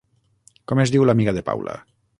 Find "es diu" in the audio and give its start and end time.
0.85-1.07